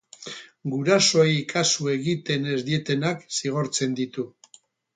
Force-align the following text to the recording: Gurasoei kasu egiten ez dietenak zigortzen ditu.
Gurasoei 0.75 1.35
kasu 1.51 1.91
egiten 1.97 2.49
ez 2.55 2.57
dietenak 2.71 3.23
zigortzen 3.41 3.97
ditu. 4.01 4.27